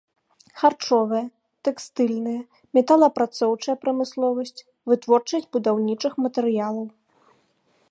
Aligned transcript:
Харчовая, 0.59 1.21
тэкстыльная 1.67 2.41
металаапрацоўчая 2.79 3.75
прамысловасць, 3.83 4.65
вытворчасць 4.93 5.49
будаўнічых 5.59 6.13
матэрыялаў. 6.27 6.87